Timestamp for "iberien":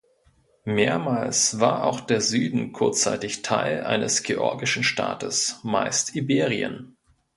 6.15-6.97